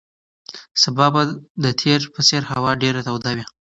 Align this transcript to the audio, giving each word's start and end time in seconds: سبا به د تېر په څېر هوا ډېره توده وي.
سبا 0.83 1.07
به 1.13 1.21
د 1.63 1.65
تېر 1.81 1.99
په 2.13 2.21
څېر 2.27 2.41
هوا 2.51 2.71
ډېره 2.81 2.99
توده 3.07 3.31
وي. 3.35 3.45